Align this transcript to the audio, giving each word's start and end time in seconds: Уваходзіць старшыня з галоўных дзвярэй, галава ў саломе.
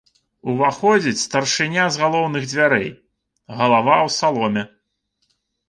Уваходзіць 0.53 1.21
старшыня 1.25 1.83
з 1.91 1.95
галоўных 2.05 2.49
дзвярэй, 2.55 2.89
галава 3.61 3.95
ў 4.09 4.17
саломе. 4.19 4.69